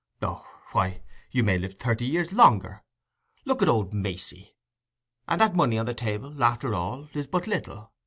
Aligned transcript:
"Oh, 0.23 0.43
why, 0.71 1.03
you 1.29 1.43
may 1.43 1.59
live 1.59 1.75
thirty 1.75 2.07
years 2.07 2.31
longer—look 2.33 3.61
at 3.61 3.69
old 3.69 3.93
Macey! 3.93 4.55
And 5.27 5.39
that 5.39 5.53
money 5.55 5.77
on 5.77 5.85
the 5.85 5.93
table, 5.93 6.43
after 6.43 6.73
all, 6.73 7.07
is 7.13 7.27
but 7.27 7.45
little. 7.45 7.93